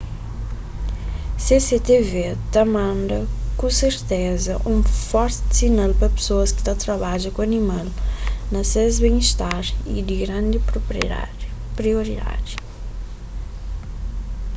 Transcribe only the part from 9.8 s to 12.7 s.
é di grandi prioridadi